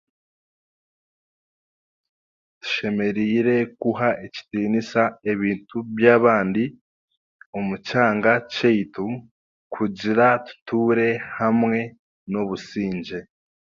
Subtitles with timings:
[2.61, 6.63] Tushemereire kuha ekitiniisa ebintu by'abandi
[7.57, 9.05] omu kyanga kyeitu
[9.73, 11.77] kugira tuture hamwe
[12.29, 13.19] n'obusingye.